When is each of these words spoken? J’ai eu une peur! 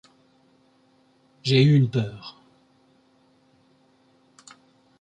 J’ai 1.43 1.61
eu 1.61 1.75
une 1.75 1.91
peur! 1.91 2.41